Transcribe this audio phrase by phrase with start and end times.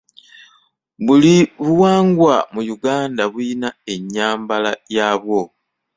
[1.05, 5.39] Buli buwangwa mu Uganda buyina enyambala yabwo.